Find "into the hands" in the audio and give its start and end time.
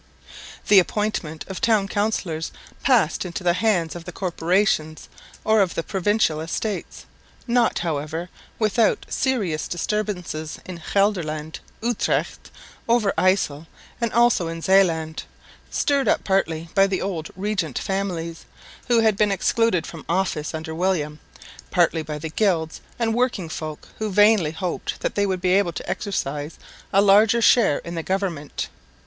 3.23-3.95